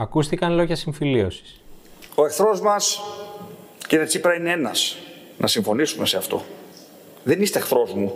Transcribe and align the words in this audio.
Ακούστηκαν 0.00 0.52
λόγια 0.52 0.76
συμφιλίωσης. 0.76 1.60
Ο 2.14 2.24
εχθρός 2.24 2.60
μας, 2.60 3.00
κύριε 3.88 4.04
Τσίπρα, 4.04 4.34
είναι 4.34 4.50
ένας. 4.50 4.96
Να 5.38 5.46
συμφωνήσουμε 5.46 6.06
σε 6.06 6.16
αυτό. 6.16 6.42
Δεν 7.22 7.42
είστε 7.42 7.58
εχθρός 7.58 7.92
μου. 7.92 8.12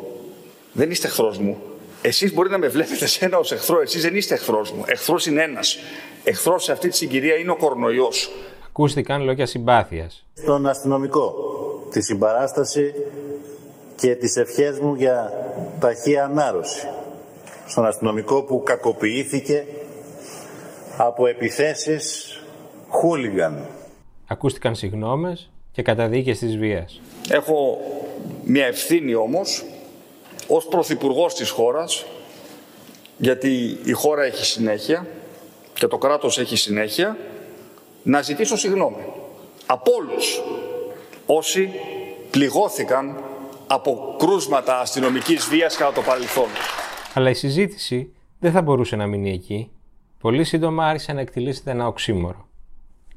Δεν 0.72 0.90
είστε 0.90 1.06
εχθρός 1.06 1.38
μου. 1.38 1.58
Εσείς 2.02 2.34
μπορεί 2.34 2.50
να 2.50 2.58
με 2.58 2.68
βλέπετε 2.68 3.06
σε 3.06 3.24
ένα 3.24 3.38
ως 3.38 3.52
εχθρό. 3.52 3.80
Εσείς 3.80 4.02
δεν 4.02 4.16
είστε 4.16 4.34
εχθρός 4.34 4.70
μου. 4.70 4.82
Εχθρός 4.86 5.26
είναι 5.26 5.42
ένας. 5.42 5.78
Εχθρός 6.24 6.64
σε 6.64 6.72
αυτή 6.72 6.88
τη 6.88 6.96
συγκυρία 6.96 7.34
είναι 7.34 7.50
ο 7.50 7.56
κορονοϊός. 7.56 8.30
Ακούστηκαν 8.66 9.22
λόγια 9.22 9.46
συμπάθειας. 9.46 10.24
Στον 10.34 10.66
αστυνομικό, 10.66 11.34
τη 11.90 12.02
συμπαράσταση 12.02 12.94
και 13.96 14.14
τις 14.14 14.36
ευχές 14.36 14.78
μου 14.78 14.94
για 14.94 15.32
ταχεία 15.80 16.24
ανάρρωση. 16.24 16.88
Στον 17.66 17.86
αστυνομικό 17.86 18.42
που 18.42 18.62
κακοποιήθηκε 18.62 19.66
από 20.96 21.26
επιθέσεις 21.26 22.38
χούλιγαν. 22.88 23.66
Ακούστηκαν 24.26 24.74
συγνώμες 24.74 25.50
και 25.72 25.82
καταδίκες 25.82 26.38
της 26.38 26.56
βίας. 26.56 27.00
Έχω 27.28 27.78
μια 28.44 28.66
ευθύνη 28.66 29.14
όμως 29.14 29.64
ως 30.48 30.66
Πρωθυπουργός 30.66 31.34
της 31.34 31.50
χώρας 31.50 32.04
γιατί 33.16 33.78
η 33.84 33.92
χώρα 33.92 34.24
έχει 34.24 34.44
συνέχεια 34.44 35.06
και 35.74 35.86
το 35.86 35.98
κράτος 35.98 36.38
έχει 36.38 36.56
συνέχεια 36.56 37.16
να 38.02 38.22
ζητήσω 38.22 38.56
συγγνώμη 38.56 39.04
από 39.66 39.92
όλους 39.92 40.42
όσοι 41.26 41.70
πληγώθηκαν 42.30 43.22
από 43.66 44.14
κρούσματα 44.18 44.80
αστυνομικής 44.80 45.44
βίας 45.46 45.76
κατά 45.76 45.92
το 45.92 46.00
παρελθόν. 46.00 46.48
Αλλά 47.14 47.30
η 47.30 47.34
συζήτηση 47.34 48.12
δεν 48.38 48.52
θα 48.52 48.62
μπορούσε 48.62 48.96
να 48.96 49.06
μείνει 49.06 49.30
εκεί. 49.32 49.70
Πολύ 50.24 50.44
σύντομα 50.44 50.86
άρχισε 50.86 51.12
να 51.12 51.20
εκτελήσεται 51.20 51.70
ένα 51.70 51.86
οξύμορο. 51.86 52.48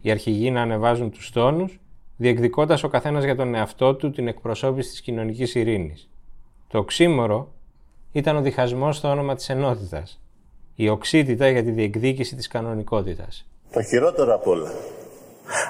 Οι 0.02 0.12
αρχηγοί 0.12 0.52
να 0.52 0.62
ανεβάζουν 0.62 1.12
τους 1.12 1.32
τόνους, 1.32 1.80
διεκδικώντας 2.18 2.84
ο 2.84 2.88
καθένας 2.88 3.24
για 3.24 3.36
τον 3.36 3.56
εαυτό 3.56 3.96
του 3.96 4.12
την 4.12 4.28
εκπροσώπηση 4.28 4.90
της 4.90 5.02
κοινωνικής 5.02 5.56
ειρήνης. 5.56 6.10
Το 6.68 6.78
οξύμορο 6.78 7.54
ήταν 8.12 8.36
ο 8.36 8.42
διχασμός 8.42 8.98
στο 8.98 9.10
όνομα 9.10 9.36
της 9.36 9.50
ενότητας. 9.50 10.22
Η 10.76 10.90
οξύτητα 10.90 11.50
για 11.50 11.64
τη 11.64 11.72
διεκδίκηση 11.72 12.36
της 12.36 12.48
κανονικότητας. 12.48 13.48
Το 13.72 13.84
χειρότερο 13.84 14.34
απ' 14.34 14.48
όλα. 14.48 14.72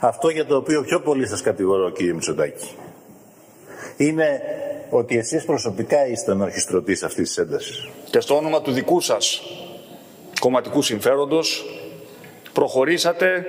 Αυτό 0.01 0.29
για 0.29 0.45
το 0.45 0.55
οποίο 0.55 0.81
πιο 0.81 1.01
πολύ 1.01 1.27
σας 1.27 1.41
κατηγορώ 1.41 1.89
κύριε 1.89 2.13
Μητσοτάκη. 2.13 2.75
Είναι 3.97 4.41
ότι 4.89 5.17
εσείς 5.17 5.45
προσωπικά 5.45 6.07
είστε 6.07 6.31
ο 6.31 6.43
αρχιστρωτής 6.43 7.03
αυτής 7.03 7.27
της 7.27 7.37
έντασης. 7.37 7.89
Και 8.09 8.19
στο 8.19 8.35
όνομα 8.35 8.61
του 8.61 8.71
δικού 8.71 8.99
σας 8.99 9.41
κομματικού 10.39 10.81
συμφέροντος 10.81 11.65
προχωρήσατε 12.53 13.45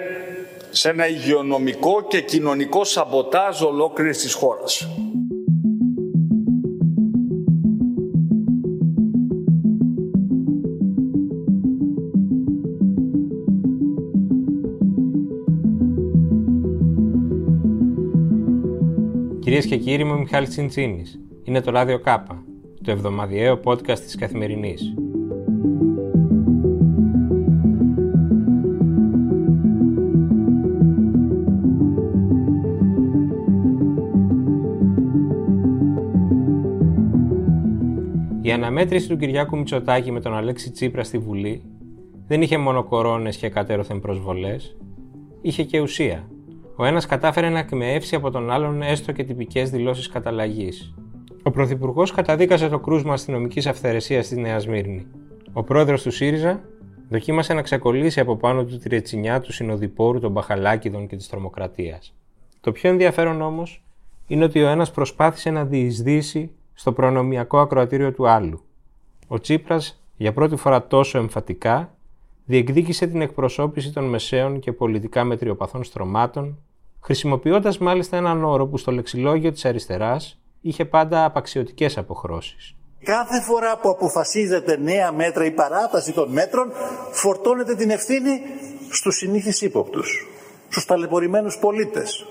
σε 0.71 0.89
ένα 0.89 1.09
υγειονομικό 1.09 2.07
και 2.09 2.21
κοινωνικό 2.21 2.85
σαμποτάζ 2.85 3.63
ολόκληρης 3.63 4.19
της 4.19 4.33
χώρας. 4.33 4.89
Κυρίες 19.41 19.67
και 19.67 19.77
κύριοι, 19.77 20.03
είμαι 20.03 20.13
ο 20.13 20.19
Μιχάλης 20.19 20.49
Τσιντσίνης. 20.49 21.21
Είναι 21.45 21.61
το 21.61 21.71
Ράδιο 21.71 21.99
Κάπα, 21.99 22.43
το 22.85 22.91
εβδομαδιαίο 22.91 23.61
podcast 23.65 23.99
της 23.99 24.17
Καθημερινής. 24.17 24.95
Η 38.49 38.53
αναμέτρηση 38.53 39.09
του 39.09 39.17
Κυριάκου 39.17 39.57
Μητσοτάκη 39.57 40.13
με 40.13 40.21
τον 40.21 40.35
Αλέξη 40.35 40.71
Τσίπρα 40.71 41.05
στη 41.05 41.19
Βουλή 41.19 41.63
δεν 42.27 42.43
είχε 42.43 42.59
μόνο 42.59 42.85
κορώνες 42.85 43.37
και 43.37 43.49
κατέρωθεν 43.49 44.01
προσβολές, 44.01 44.77
είχε 45.41 45.63
και 45.63 45.81
ουσία. 45.81 46.29
Ο 46.77 46.85
ένας 46.85 47.07
κατάφερε 47.07 47.49
να 47.49 47.59
εκμεεύσει 47.59 48.15
από 48.15 48.31
τον 48.31 48.51
άλλον 48.51 48.83
έστω 48.83 49.13
και 49.13 49.25
τυπικές 49.25 49.71
δηλώσεις 49.71 50.09
καταλλαγής. 50.09 50.95
Ο 51.43 51.51
Πρωθυπουργός 51.51 52.11
καταδίκασε 52.13 52.69
το 52.69 52.79
κρούσμα 52.79 53.13
αστυνομικής 53.13 53.67
αυθαιρεσίας 53.67 54.27
στη 54.27 54.41
Νέας 54.41 54.63
Σμύρνη. 54.63 55.07
Ο 55.53 55.63
πρόεδρος 55.63 56.03
του 56.03 56.11
ΣΥΡΙΖΑ 56.11 56.61
δοκίμασε 57.09 57.55
να 57.55 57.63
ξεκολλήσει 57.63 58.21
από 58.21 58.37
πάνω 58.37 58.65
του 58.65 58.79
τη 58.79 58.89
ρετσινιά 58.89 59.41
του 59.41 59.53
συνοδοιπόρου 59.53 60.21
των 60.21 60.31
Μπαχαλάκιδων 60.31 61.07
και 61.07 61.17
της 61.17 61.29
τρομοκρατίας. 61.29 62.15
Το 62.61 62.73
πιο 62.73 62.91
ενδιαφέρον 62.91 63.43
όμως 63.43 63.83
είναι 64.27 64.45
ότι 64.45 64.63
ο 64.63 64.69
ένας 64.69 64.91
προσπάθησε 64.91 65.51
να 65.51 65.65
διεισδύσει 65.65 66.51
στο 66.79 66.93
προνομιακό 66.93 67.59
ακροατήριο 67.59 68.13
του 68.13 68.29
άλλου. 68.29 68.61
Ο 69.27 69.41
Τσίπρας 69.41 70.03
για 70.17 70.33
πρώτη 70.33 70.57
φορά 70.57 70.87
τόσο 70.87 71.19
εμφατικά 71.19 71.95
διεκδίκησε 72.45 73.07
την 73.07 73.21
εκπροσώπηση 73.21 73.93
των 73.93 74.05
μεσαίων 74.05 74.61
και 74.61 74.73
πολιτικά 74.73 75.25
μετριοπαθών 75.25 75.85
στρωμάτων, 75.85 76.59
χρησιμοποιώντας 77.01 77.79
μάλιστα 77.79 78.17
έναν 78.17 78.45
όρο 78.45 78.67
που 78.67 78.79
στο 78.79 78.93
λεξιλόγιο 78.93 79.53
της 79.53 79.65
αριστεράς 79.65 80.39
είχε 80.61 80.85
πάντα 80.85 81.25
απαξιωτικές 81.25 81.99
αποχρώσεις. 81.99 82.75
Κάθε 83.05 83.41
φορά 83.41 83.79
που 83.79 83.89
αποφασίζεται 83.89 84.77
νέα 84.77 85.13
μέτρα 85.13 85.45
ή 85.45 85.51
παράταση 85.51 86.13
των 86.13 86.33
μέτρων, 86.33 86.73
φορτώνεται 87.13 87.75
την 87.75 87.91
ευθύνη 87.91 88.41
στους 88.91 89.17
συνήθεις 89.17 89.61
ύποπτους, 89.61 90.29
στους 90.69 90.85
ταλαιπωρημένους 90.85 91.59
πολίτες. 91.59 92.27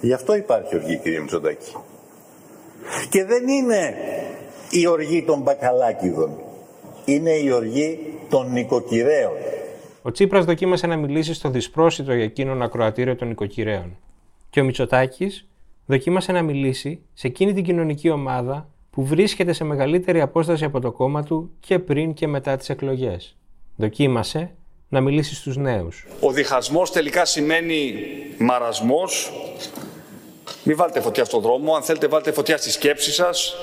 Γι' 0.00 0.12
αυτό 0.12 0.34
υπάρχει 0.34 0.76
οργή, 0.76 0.98
κύριε 0.98 1.20
Μητσοτάκη. 1.20 1.72
Και 3.10 3.24
δεν 3.24 3.48
είναι 3.48 3.94
η 4.70 4.86
οργή 4.86 5.22
των 5.22 5.40
μπακαλάκιδων. 5.40 6.38
Είναι 7.04 7.30
η 7.30 7.50
οργή 7.50 7.98
των 8.28 8.52
νοικοκυρέων. 8.52 9.32
Ο 10.02 10.10
Τσίπρας 10.10 10.44
δοκίμασε 10.44 10.86
να 10.86 10.96
μιλήσει 10.96 11.34
στο 11.34 11.50
δυσπρόσιτο 11.50 12.14
για 12.14 12.24
εκείνον 12.24 12.62
ακροατήριο 12.62 13.16
των 13.16 13.28
νοικοκυρέων. 13.28 13.96
Και 14.50 14.60
ο 14.60 14.64
Μητσοτάκης 14.64 15.48
δοκίμασε 15.86 16.32
να 16.32 16.42
μιλήσει 16.42 17.00
σε 17.14 17.26
εκείνη 17.26 17.52
την 17.52 17.64
κοινωνική 17.64 18.10
ομάδα 18.10 18.68
που 18.90 19.04
βρίσκεται 19.04 19.52
σε 19.52 19.64
μεγαλύτερη 19.64 20.20
απόσταση 20.20 20.64
από 20.64 20.80
το 20.80 20.92
κόμμα 20.92 21.22
του 21.22 21.50
και 21.60 21.78
πριν 21.78 22.12
και 22.12 22.26
μετά 22.26 22.56
τις 22.56 22.68
εκλογές. 22.68 23.36
Δοκίμασε 23.76 24.54
να 24.88 25.00
μιλήσει 25.00 25.34
στους 25.34 25.56
νέους. 25.56 26.06
Ο 26.20 26.30
διχασμός 26.30 26.92
τελικά 26.92 27.24
σημαίνει 27.24 27.94
μαρασμός. 28.38 29.32
Μην 30.66 30.76
βάλτε 30.76 31.00
φωτιά 31.00 31.24
στον 31.24 31.40
δρόμο, 31.40 31.74
αν 31.74 31.82
θέλετε 31.82 32.06
βάλτε 32.06 32.32
φωτιά 32.32 32.56
στη 32.56 32.70
σκέψη 32.70 33.12
σας. 33.12 33.54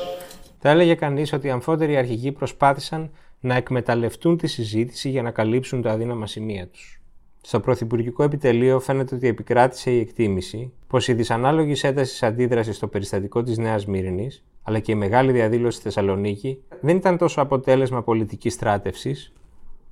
Θα 0.60 0.70
έλεγε 0.70 0.96
κανείς 0.96 1.34
ότι 1.34 1.48
οι 1.48 1.50
αμφότεροι 1.50 1.98
αρχηγοί 1.98 2.32
προσπάθησαν 2.32 3.12
να 3.40 3.56
εκμεταλλευτούν 3.56 4.38
τη 4.38 4.48
συζήτηση 4.48 5.10
για 5.10 5.22
να 5.22 5.32
καλύψουν 5.32 5.82
τα 5.82 5.92
αδύναμα 5.92 6.28
σημεία 6.28 6.68
τους. 6.68 7.02
Στο 7.42 7.60
Πρωθυπουργικό 7.60 8.24
Επιτελείο 8.24 8.80
φαίνεται 8.80 9.16
ότι 9.16 9.28
επικράτησε 9.28 9.92
η 9.92 10.00
εκτίμηση 10.00 10.74
πως 10.88 11.08
η 11.08 11.14
δυσανάλογη 11.14 11.76
ένταση 11.82 12.26
αντίδρασης 12.26 12.76
στο 12.76 12.88
περιστατικό 12.88 13.44
της 13.44 13.58
Νέας 13.58 13.86
Μύρνη, 13.86 14.32
αλλά 14.64 14.80
και 14.80 14.92
η 14.92 14.96
μεγάλη 14.96 15.32
διαδήλωση 15.32 15.76
στη 15.76 15.84
Θεσσαλονίκη, 15.84 16.64
δεν 16.82 16.96
ήταν 16.96 17.18
τόσο 17.18 17.42
αποτέλεσμα 17.42 18.04
πολιτικής 18.04 18.54
στράτευσης, 18.54 19.34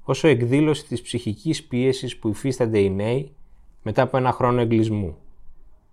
όσο 0.03 0.28
εκδήλωση 0.28 0.86
της 0.86 1.02
ψυχικής 1.02 1.64
πίεσης 1.64 2.18
που 2.18 2.30
υφίστανται 2.30 2.80
οι 2.80 2.90
νέοι 2.90 3.36
μετά 3.81 4.02
από 4.02 4.18
ένα 4.18 4.31
χρόνο 4.31 4.62
εγκλισμού. 4.62 5.18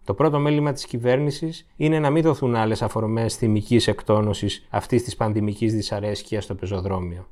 Το 0.06 0.14
πρώτο 0.14 0.38
μέλημα 0.38 0.72
της 0.72 0.86
κυβέρνησης 0.86 1.66
είναι 1.76 1.98
να 1.98 2.10
μην 2.10 2.22
δοθούν 2.22 2.54
άλλες 2.54 2.82
αφορμές 2.82 3.36
θυμικής 3.36 3.86
εκτόνωσης 3.86 4.66
αυτής 4.70 5.02
της 5.02 5.16
πανδημικής 5.16 5.74
δυσαρέσκειας 5.74 6.44
στο 6.44 6.54
πεζοδρόμιο. 6.54 7.28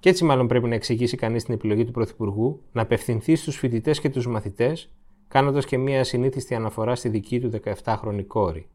Και 0.00 0.08
έτσι, 0.08 0.24
μάλλον, 0.24 0.46
πρέπει 0.46 0.68
να 0.68 0.74
εξηγήσει 0.74 1.16
κανείς 1.16 1.44
την 1.44 1.54
επιλογή 1.54 1.84
του 1.84 1.90
Πρωθυπουργού 1.90 2.60
να 2.72 2.82
απευθυνθεί 2.82 3.36
στους 3.36 3.56
φοιτητές 3.56 4.00
και 4.00 4.10
τους 4.10 4.26
μαθητές, 4.26 4.94
κάνοντας 5.28 5.64
και 5.64 5.78
μία 5.78 6.00
ασυνήθιστη 6.00 6.54
αναφορά 6.54 6.94
στη 6.94 7.08
δική 7.08 7.40
του 7.40 7.50
17χρονη 7.84 8.24
κόρη, 8.26 8.66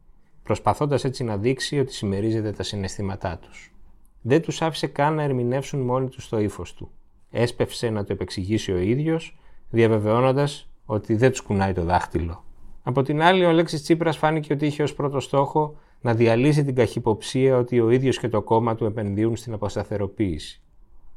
προσπαθώντας 0.42 1.04
έτσι 1.04 1.24
να 1.24 1.36
δείξει 1.36 1.78
ότι 1.78 1.92
συμμερίζεται 1.92 2.52
τα 2.52 2.62
συναισθήματά 2.62 3.38
τους. 3.38 3.74
Δεν 4.22 4.42
τους 4.42 4.62
άφησε 4.62 4.86
καν 4.86 5.14
να 5.14 5.22
ερμηνεύσουν 5.22 5.80
μόνοι 5.80 6.08
τους 6.08 6.28
το 6.28 6.38
ύφος 6.38 6.74
του. 6.74 6.90
Έσπευσε 7.30 7.90
να 7.90 8.04
το 8.04 8.12
επεξηγήσει 8.12 8.72
ο 8.72 8.78
ίδιος, 8.78 9.38
διαβεβαιώνοντας 9.70 10.68
ότι 10.84 11.14
δεν 11.14 11.30
τους 11.30 11.40
κουνάει 11.40 11.72
το 11.72 11.82
δάχτυλο. 11.82 12.43
Από 12.86 13.02
την 13.02 13.22
άλλη, 13.22 13.44
ο 13.44 13.48
Αλέξης 13.48 13.82
Τσίπρας 13.82 14.16
φάνηκε 14.16 14.52
ότι 14.52 14.66
είχε 14.66 14.82
ως 14.82 14.94
πρώτο 14.94 15.20
στόχο 15.20 15.74
να 16.00 16.14
διαλύσει 16.14 16.64
την 16.64 16.74
καχυποψία 16.74 17.56
ότι 17.56 17.80
ο 17.80 17.90
ίδιος 17.90 18.18
και 18.18 18.28
το 18.28 18.42
κόμμα 18.42 18.74
του 18.74 18.84
επενδύουν 18.84 19.36
στην 19.36 19.52
αποσταθεροποίηση. 19.52 20.60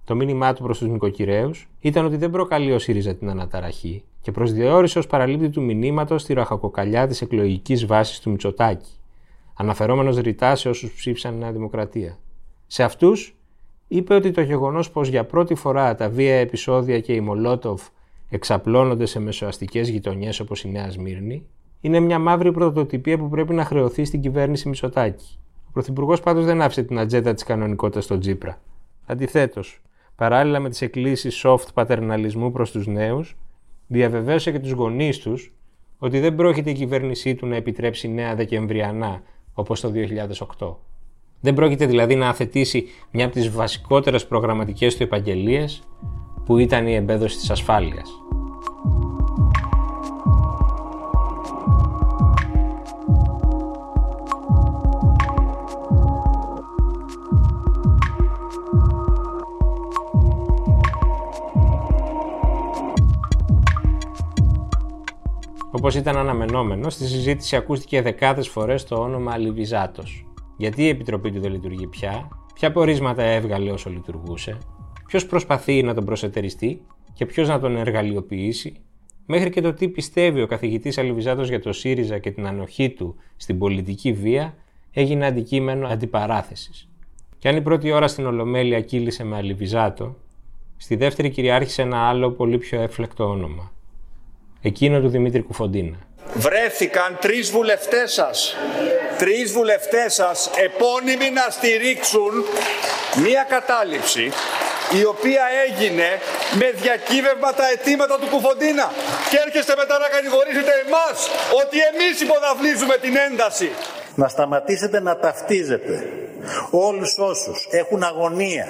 Το 0.03 0.15
μήνυμά 0.15 0.53
του 0.53 0.63
προς 0.63 0.77
τους 0.77 0.87
νοικοκυρέους 0.87 1.69
ήταν 1.79 2.05
ότι 2.05 2.17
δεν 2.17 2.29
προκαλεί 2.29 2.71
ο 2.71 2.79
ΣΥΡΙΖΑ 2.79 3.15
την 3.15 3.29
αναταραχή 3.29 4.03
και 4.21 4.31
προσδιορίσε 4.31 4.99
ως 4.99 5.07
παραλήπτη 5.07 5.49
του 5.49 5.61
μηνύματος 5.61 6.23
τη 6.23 6.33
ραχακοκαλιά 6.33 7.07
της 7.07 7.21
εκλογικής 7.21 7.85
βάσης 7.85 8.19
του 8.19 8.29
Μητσοτάκη, 8.29 8.91
αναφερόμενος 9.53 10.17
ρητά 10.17 10.55
σε 10.55 10.69
όσους 10.69 10.93
ψήφισαν 10.93 11.37
Νέα 11.37 11.51
Δημοκρατία. 11.51 12.17
Σε 12.67 12.83
αυτούς 12.83 13.35
είπε 13.87 14.13
ότι 14.13 14.31
το 14.31 14.41
γεγονός 14.41 14.91
πως 14.91 15.07
για 15.07 15.25
πρώτη 15.25 15.55
φορά 15.55 15.95
τα 15.95 16.09
βία 16.09 16.35
επεισόδια 16.35 16.99
και 16.99 17.13
η 17.13 17.19
Μολότοφ 17.21 17.87
εξαπλώνονται 18.29 19.05
σε 19.05 19.19
μεσοαστικές 19.19 19.89
γειτονιές 19.89 20.39
όπως 20.39 20.63
η 20.63 20.69
Νέα 20.69 20.91
Σμύρνη, 20.91 21.45
είναι 21.81 21.99
μια 21.99 22.19
μαύρη 22.19 22.51
πρωτοτυπία 22.51 23.17
που 23.17 23.29
πρέπει 23.29 23.53
να 23.53 23.65
χρεωθεί 23.65 24.05
στην 24.05 24.21
κυβέρνηση 24.21 24.69
Μισωτάκη. 24.69 25.37
Ο 25.67 25.69
Πρωθυπουργός 25.73 26.19
πάντως 26.19 26.45
δεν 26.45 26.61
άφησε 26.61 26.83
την 26.83 26.99
ατζέτα 26.99 27.33
της 27.33 27.43
κανονικότητας 27.43 28.03
στον 28.03 28.19
Τζίπρα. 28.19 28.61
Αντιθέτως, 29.05 29.81
παράλληλα 30.15 30.59
με 30.59 30.69
τις 30.69 30.81
εκκλήσεις 30.81 31.41
soft 31.45 31.73
πατερναλισμού 31.73 32.51
προς 32.51 32.71
τους 32.71 32.87
νέους, 32.87 33.37
διαβεβαίωσε 33.87 34.51
και 34.51 34.59
τους 34.59 34.71
γονείς 34.71 35.17
τους 35.17 35.51
ότι 35.97 36.19
δεν 36.19 36.35
πρόκειται 36.35 36.69
η 36.69 36.73
κυβέρνησή 36.73 37.35
του 37.35 37.47
να 37.47 37.55
επιτρέψει 37.55 38.07
νέα 38.07 38.35
Δεκεμβριανά 38.35 39.21
όπως 39.53 39.81
το 39.81 39.91
2008. 40.57 40.75
Δεν 41.41 41.53
πρόκειται 41.53 41.85
δηλαδή 41.85 42.15
να 42.15 42.29
αθετήσει 42.29 42.87
μια 43.11 43.25
από 43.25 43.33
τις 43.33 43.49
βασικότερες 43.49 44.27
προγραμματικές 44.27 44.97
του 44.97 45.03
επαγγελίες 45.03 45.83
που 46.45 46.57
ήταν 46.57 46.87
η 46.87 46.93
εμπέδωση 46.93 47.37
της 47.37 47.49
ασφάλειας. 47.49 48.09
Όπως 65.71 65.95
ήταν 65.95 66.17
αναμενόμενο, 66.17 66.89
στη 66.89 67.07
συζήτηση 67.07 67.55
ακούστηκε 67.55 68.01
δεκάδες 68.01 68.47
φορές 68.47 68.83
το 68.83 68.95
όνομα 68.95 69.31
Αλιβιζάτος. 69.31 70.25
Γιατί 70.57 70.83
η 70.83 70.87
Επιτροπή 70.87 71.31
του 71.31 71.39
δεν 71.39 71.51
λειτουργεί 71.51 71.87
πια, 71.87 72.27
ποια 72.53 72.71
πορίσματα 72.71 73.23
έβγαλε 73.23 73.71
όσο 73.71 73.89
λειτουργούσε, 73.89 74.57
ποιος 75.07 75.25
προσπαθεί 75.25 75.83
να 75.83 75.93
τον 75.93 76.05
προσετεριστεί 76.05 76.81
και 77.13 77.25
ποιος 77.25 77.47
να 77.47 77.59
τον 77.59 77.75
εργαλειοποιήσει, 77.75 78.75
μέχρι 79.25 79.49
και 79.49 79.61
το 79.61 79.73
τι 79.73 79.89
πιστεύει 79.89 80.41
ο 80.41 80.47
καθηγητής 80.47 80.97
Αλιβιζάτος 80.97 81.49
για 81.49 81.59
το 81.59 81.73
ΣΥΡΙΖΑ 81.73 82.17
και 82.17 82.31
την 82.31 82.47
ανοχή 82.47 82.89
του 82.89 83.15
στην 83.37 83.57
πολιτική 83.57 84.13
βία, 84.13 84.55
έγινε 84.91 85.25
αντικείμενο 85.25 85.87
αντιπαράθεσης. 85.87 86.89
Και 87.37 87.49
αν 87.49 87.55
η 87.55 87.61
πρώτη 87.61 87.91
ώρα 87.91 88.07
στην 88.07 88.25
Ολομέλεια 88.25 88.81
κύλησε 88.81 89.23
με 89.23 89.35
Αλιβιζάτο, 89.35 90.15
στη 90.77 90.95
δεύτερη 90.95 91.29
κυριάρχησε 91.29 91.81
ένα 91.81 91.97
άλλο 91.97 92.31
πολύ 92.31 92.57
πιο 92.57 92.81
έφλεκτο 92.81 93.29
όνομα. 93.29 93.71
Εκείνο 94.61 94.99
του 94.99 95.09
Δημήτρη 95.09 95.41
Κουφοντίνα. 95.41 95.97
Βρέθηκαν 96.33 97.17
τρεις 97.21 97.51
βουλευτές 97.51 98.13
σας, 98.13 98.55
τρεις 99.17 99.51
βουλευτές 99.51 100.13
σας 100.13 100.49
επώνυμοι 100.55 101.29
να 101.29 101.45
στηρίξουν 101.49 102.31
μία 103.23 103.45
κατάληψη 103.49 104.31
η 104.99 105.05
οποία 105.05 105.43
έγινε 105.67 106.07
με 106.59 106.71
διακύβευμα 106.81 107.53
τα 107.53 107.65
αιτήματα 107.71 108.19
του 108.19 108.27
Κουφοντίνα. 108.27 108.91
Και 109.29 109.37
έρχεστε 109.45 109.73
μετά 109.77 109.97
να 109.97 110.07
κατηγορήσετε 110.07 110.73
εμάς 110.85 111.17
ότι 111.61 111.77
εμείς 111.91 112.21
υποδαβλίζουμε 112.21 112.95
την 112.97 113.15
ένταση. 113.27 113.69
Να 114.15 114.27
σταματήσετε 114.27 114.99
να 115.01 115.17
ταυτίζετε 115.17 116.09
όλους 116.71 117.17
όσους 117.17 117.67
έχουν 117.71 118.03
αγωνία 118.03 118.67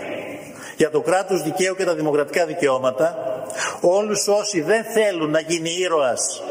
για 0.78 0.90
το 0.90 1.02
κράτος 1.02 1.44
δικαίου 1.44 1.76
και 1.76 1.84
τα 1.84 1.96
δημοκρατικά 1.96 2.46
δικαιώματα, 2.46 3.08
όλους 3.82 4.28
όσοι 4.28 4.62
δεν 4.62 4.84
θέλουν 4.84 5.30
να 5.30 5.40
γίνει 5.40 5.70
ήρωας 5.70 6.42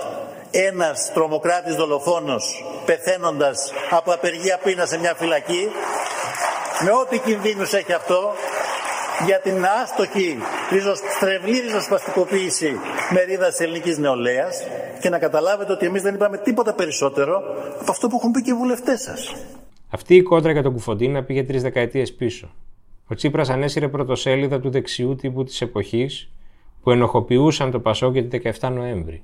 ένας 0.50 1.10
τρομοκράτης 1.14 1.74
δολοφόνος 1.74 2.64
πεθαίνοντας 2.86 3.72
από 3.90 4.12
απεργία 4.12 4.58
πείνα 4.64 4.86
σε 4.86 4.98
μια 4.98 5.14
φυλακή, 5.14 5.68
με 6.84 6.90
ό,τι 6.90 7.18
κινδύνους 7.18 7.72
έχει 7.72 7.92
αυτό, 7.92 8.32
για 9.26 9.40
την 9.40 9.64
άστοχη 9.82 10.38
στρεβλή 11.16 11.60
ριζοσπαστικοποίηση 11.60 12.78
μερίδας 13.12 13.50
της 13.50 13.60
ελληνικής 13.60 13.98
νεολαίας 13.98 14.62
και 15.00 15.08
να 15.08 15.18
καταλάβετε 15.18 15.72
ότι 15.72 15.86
εμείς 15.86 16.02
δεν 16.02 16.14
είπαμε 16.14 16.38
τίποτα 16.38 16.74
περισσότερο 16.74 17.42
από 17.80 17.90
αυτό 17.90 18.08
που 18.08 18.16
έχουν 18.16 18.30
πει 18.30 18.42
και 18.42 18.50
οι 18.50 18.54
βουλευτές 18.54 19.00
σας. 19.00 19.34
Αυτή 19.90 20.14
η 20.14 20.22
κόντρα 20.22 20.52
για 20.52 20.62
τον 20.62 20.72
Κουφοντίνα 20.72 21.24
πήγε 21.24 21.44
τρεις 21.44 21.62
δεκαετίες 21.62 22.14
πίσω. 22.14 22.54
Ο 23.08 23.14
Τσίπρας 23.14 23.48
ανέσυρε 23.48 23.88
πρωτοσέλιδα 23.88 24.60
του 24.60 24.70
δεξιού 24.70 25.14
τύπου 25.14 25.44
της 25.44 25.60
εποχής 25.60 26.30
που 26.86 26.92
ενοχοποιούσαν 26.92 27.70
το 27.70 27.80
Πασό 27.80 28.10
για 28.10 28.26
την 28.26 28.42
17 28.60 28.70
Νοέμβρη. 28.72 29.22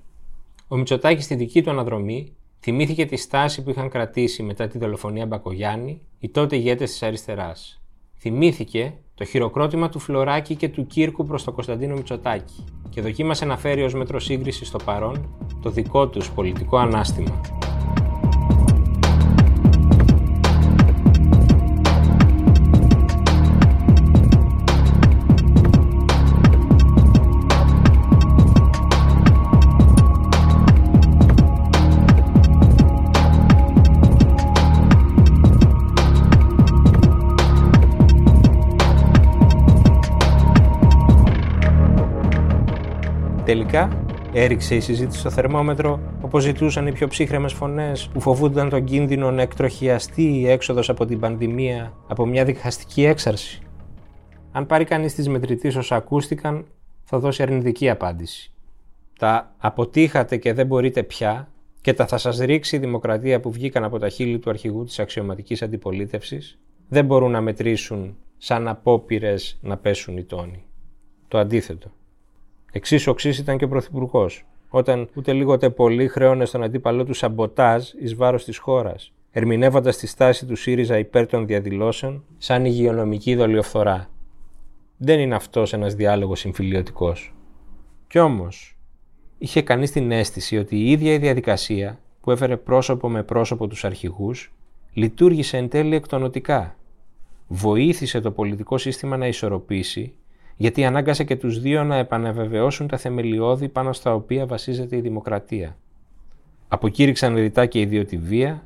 Ο 0.68 0.76
Μητσοτάκης 0.76 1.24
στη 1.24 1.34
δική 1.34 1.62
του 1.62 1.70
αναδρομή 1.70 2.32
θυμήθηκε 2.60 3.06
τη 3.06 3.16
στάση 3.16 3.62
που 3.62 3.70
είχαν 3.70 3.88
κρατήσει 3.88 4.42
μετά 4.42 4.68
τη 4.68 4.78
δολοφονία 4.78 5.26
Μπακογιάννη 5.26 6.00
οι 6.18 6.28
τότε 6.28 6.56
ηγέτες 6.56 6.90
της 6.90 7.02
αριστεράς. 7.02 7.82
Θυμήθηκε 8.18 8.94
το 9.14 9.24
χειροκρότημα 9.24 9.88
του 9.88 9.98
Φλωράκη 9.98 10.54
και 10.54 10.68
του 10.68 10.86
Κύρκου 10.86 11.26
προς 11.26 11.44
το 11.44 11.52
Κωνσταντίνο 11.52 11.94
Μητσοτάκη 11.94 12.64
και 12.90 13.00
δοκίμασε 13.00 13.44
να 13.44 13.56
φέρει 13.56 13.82
ως 13.82 13.94
μέτρο 13.94 14.20
σύγκριση 14.20 14.64
στο 14.64 14.78
παρόν 14.84 15.34
το 15.62 15.70
δικό 15.70 16.08
τους 16.08 16.30
πολιτικό 16.30 16.76
ανάστημα. 16.76 17.40
Τελικά, 43.52 44.04
έριξε 44.32 44.74
η 44.74 44.80
συζήτηση 44.80 45.18
στο 45.18 45.30
θερμόμετρο 45.30 46.00
όπως 46.20 46.42
ζητούσαν 46.42 46.86
οι 46.86 46.92
πιο 46.92 47.08
ψύχρεμες 47.08 47.52
φωνές 47.52 48.08
που 48.12 48.20
φοβούνταν 48.20 48.68
τον 48.68 48.84
κίνδυνο 48.84 49.30
να 49.30 49.42
εκτροχιαστεί 49.42 50.22
η 50.22 50.48
έξοδος 50.48 50.88
από 50.88 51.04
την 51.04 51.20
πανδημία 51.20 51.92
από 52.08 52.26
μια 52.26 52.44
δικαστική 52.44 53.04
έξαρση. 53.04 53.62
Αν 54.52 54.66
πάρει 54.66 54.84
κανείς 54.84 55.14
τις 55.14 55.28
μετρητής 55.28 55.76
όσα 55.76 55.96
ακούστηκαν, 55.96 56.66
θα 57.04 57.18
δώσει 57.18 57.42
αρνητική 57.42 57.90
απάντηση. 57.90 58.52
Τα 59.18 59.54
αποτύχατε 59.58 60.36
και 60.36 60.52
δεν 60.52 60.66
μπορείτε 60.66 61.02
πια 61.02 61.48
και 61.80 61.92
τα 61.92 62.06
θα 62.06 62.18
σας 62.18 62.38
ρίξει 62.38 62.76
η 62.76 62.78
δημοκρατία 62.78 63.40
που 63.40 63.50
βγήκαν 63.50 63.84
από 63.84 63.98
τα 63.98 64.08
χείλη 64.08 64.38
του 64.38 64.50
αρχηγού 64.50 64.84
της 64.84 64.98
αξιωματικής 64.98 65.62
αντιπολίτευσης 65.62 66.58
δεν 66.88 67.04
μπορούν 67.04 67.30
να 67.30 67.40
μετρήσουν 67.40 68.16
σαν 68.38 68.68
απόπειρες 68.68 69.58
να 69.62 69.76
πέσουν 69.76 70.16
οι 70.16 70.24
τόνοι. 70.24 70.64
Το 71.28 71.38
αντίθετο. 71.38 71.90
Εξίσου 72.74 73.10
οξύ 73.10 73.28
ήταν 73.28 73.58
και 73.58 73.64
ο 73.64 73.68
Πρωθυπουργός, 73.68 74.44
όταν 74.68 75.08
ούτε 75.14 75.32
λίγο 75.32 75.52
ούτε 75.52 75.70
πολύ 75.70 76.08
χρέωνε 76.08 76.44
στον 76.44 76.62
αντίπαλό 76.62 77.04
του 77.04 77.14
σαμποτάζ 77.14 77.88
εις 78.00 78.14
βάρος 78.14 78.44
της 78.44 78.58
χώρας, 78.58 79.12
ερμηνεύοντας 79.30 79.96
τη 79.96 80.06
στάση 80.06 80.46
του 80.46 80.56
ΣΥΡΙΖΑ 80.56 80.98
υπέρ 80.98 81.26
των 81.26 81.46
διαδηλώσεων 81.46 82.24
σαν 82.38 82.64
υγειονομική 82.64 83.34
δολιοφθορά. 83.34 84.08
Δεν 84.96 85.18
είναι 85.18 85.34
αυτός 85.34 85.72
ένας 85.72 85.94
διάλογος 85.94 86.38
συμφιλιωτικός. 86.38 87.34
Κι 88.08 88.18
όμως, 88.18 88.76
είχε 89.38 89.62
κανείς 89.62 89.90
την 89.90 90.10
αίσθηση 90.10 90.58
ότι 90.58 90.76
η 90.76 90.90
ίδια 90.90 91.12
η 91.12 91.18
διαδικασία 91.18 91.98
που 92.20 92.30
έφερε 92.30 92.56
πρόσωπο 92.56 93.08
με 93.08 93.22
πρόσωπο 93.22 93.66
τους 93.66 93.84
αρχηγούς 93.84 94.52
λειτουργήσε 94.92 95.56
εν 95.56 95.68
τέλει 95.68 95.94
εκτονοτικά. 95.94 96.76
Βοήθησε 97.48 98.20
το 98.20 98.30
πολιτικό 98.30 98.78
σύστημα 98.78 99.16
να 99.16 99.26
ισορροπήσει 99.26 100.14
γιατί 100.62 100.84
ανάγκασε 100.84 101.24
και 101.24 101.36
τους 101.36 101.60
δύο 101.60 101.84
να 101.84 101.96
επαναβεβαιώσουν 101.96 102.86
τα 102.86 102.96
θεμελιώδη 102.96 103.68
πάνω 103.68 103.92
στα 103.92 104.14
οποία 104.14 104.46
βασίζεται 104.46 104.96
η 104.96 105.00
δημοκρατία. 105.00 105.76
Αποκήρυξαν 106.68 107.34
ρητά 107.34 107.66
και 107.66 107.80
οι 107.80 107.86
δύο 107.86 108.04
τη 108.04 108.16
βία, 108.16 108.62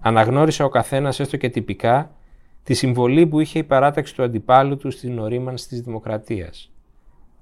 αναγνώρισε 0.00 0.62
ο 0.62 0.68
καθένας 0.68 1.20
έστω 1.20 1.36
και 1.36 1.48
τυπικά 1.48 2.10
τη 2.62 2.74
συμβολή 2.74 3.26
που 3.26 3.40
είχε 3.40 3.58
η 3.58 3.62
παράταξη 3.62 4.14
του 4.14 4.22
αντιπάλου 4.22 4.76
του 4.76 4.90
στην 4.90 5.18
ορίμανση 5.18 5.68
της 5.68 5.80
δημοκρατίας. 5.80 6.70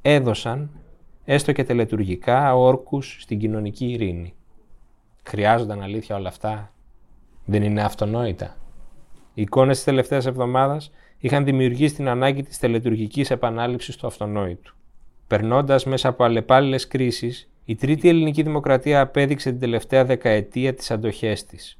Έδωσαν, 0.02 0.70
έστω 1.24 1.52
και 1.52 1.64
τελετουργικά, 1.64 2.56
όρκους 2.56 3.16
στην 3.20 3.38
κοινωνική 3.38 3.86
ειρήνη. 3.86 4.34
Χρειάζονταν 5.22 5.82
αλήθεια 5.82 6.16
όλα 6.16 6.28
αυτά; 6.28 6.72
Δεν 7.44 7.62
είναι 7.62 7.82
αυτονόητα. 7.82 8.56
Οι 9.34 9.42
εικόνες 9.42 9.76
της 9.76 9.84
τελευταίας 9.84 10.26
εβδομάδας 10.26 10.90
είχαν 11.26 11.44
δημιουργήσει 11.44 11.94
την 11.94 12.08
ανάγκη 12.08 12.42
της 12.42 12.58
τελετουργικής 12.58 13.30
επανάληψης 13.30 13.96
του 13.96 14.06
αυτονόητου. 14.06 14.74
Περνώντας 15.26 15.84
μέσα 15.84 16.08
από 16.08 16.24
αλλεπάλληλες 16.24 16.86
κρίσεις, 16.86 17.48
η 17.64 17.74
τρίτη 17.74 18.08
ελληνική 18.08 18.42
δημοκρατία 18.42 19.00
απέδειξε 19.00 19.50
την 19.50 19.60
τελευταία 19.60 20.04
δεκαετία 20.04 20.74
τις 20.74 20.90
αντοχές 20.90 21.44
της. 21.44 21.78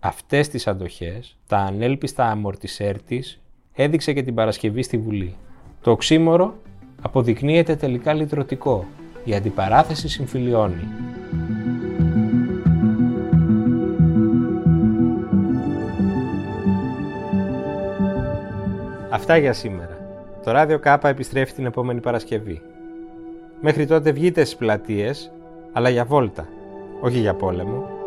Αυτές 0.00 0.48
τις 0.48 0.66
αντοχές, 0.66 1.38
τα 1.46 1.56
ανέλπιστα 1.56 2.26
αμορτισέρ 2.26 3.02
της, 3.02 3.40
έδειξε 3.72 4.12
και 4.12 4.22
την 4.22 4.34
Παρασκευή 4.34 4.82
στη 4.82 4.98
Βουλή. 4.98 5.34
Το 5.80 5.90
οξύμορο 5.90 6.54
αποδεικνύεται 7.02 7.76
τελικά 7.76 8.12
λυτρωτικό. 8.12 8.86
Η 9.24 9.34
αντιπαράθεση 9.34 10.08
συμφιλιώνει. 10.08 10.88
Αυτά 19.12 19.36
για 19.36 19.52
σήμερα. 19.52 19.98
Το 20.44 20.50
ράδιο 20.50 20.78
Κάπα 20.78 21.08
επιστρέφει 21.08 21.52
την 21.52 21.66
επόμενη 21.66 22.00
Παρασκευή. 22.00 22.62
Μέχρι 23.60 23.86
τότε 23.86 24.12
βγείτε 24.12 24.44
στις 24.44 24.56
πλατείες, 24.56 25.32
αλλά 25.72 25.88
για 25.88 26.04
βόλτα, 26.04 26.48
όχι 27.00 27.18
για 27.18 27.34
πόλεμο. 27.34 28.01